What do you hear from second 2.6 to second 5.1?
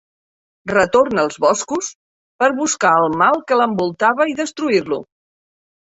buscar el mal que l'envoltava i destruir-lo.